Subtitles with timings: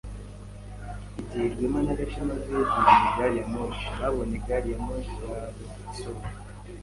[1.21, 6.29] Igihe Rwema na Gashema begereye gariyamoshi, babonye gari ya moshi yabo isohoka.